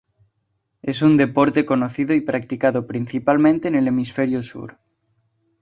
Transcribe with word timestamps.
Es 0.81 1.03
un 1.03 1.15
deporte 1.15 1.63
conocido 1.63 2.15
y 2.15 2.21
practicado 2.21 2.87
principalmente 2.87 3.67
en 3.67 3.75
el 3.75 3.87
hemisferio 3.87 4.41
sur. 4.41 4.79